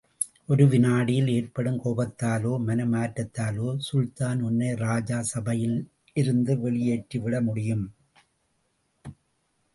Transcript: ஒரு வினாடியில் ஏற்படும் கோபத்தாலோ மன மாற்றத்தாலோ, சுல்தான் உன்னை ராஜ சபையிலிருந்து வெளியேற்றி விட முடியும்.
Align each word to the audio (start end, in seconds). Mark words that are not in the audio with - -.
ஒரு 0.51 0.63
வினாடியில் 0.67 1.27
ஏற்படும் 1.27 1.77
கோபத்தாலோ 1.83 2.53
மன 2.59 2.85
மாற்றத்தாலோ, 2.85 3.67
சுல்தான் 3.89 4.41
உன்னை 4.41 4.71
ராஜ 4.75 5.21
சபையிலிருந்து 5.33 6.55
வெளியேற்றி 6.59 7.19
விட 7.19 7.41
முடியும். 7.41 7.85